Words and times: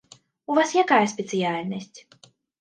У 0.53 0.55
вас 0.59 0.71
якая 0.83 1.01
спецыяльнасць? 1.13 1.99